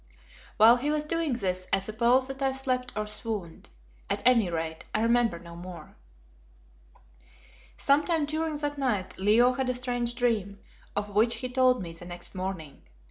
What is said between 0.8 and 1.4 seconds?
was doing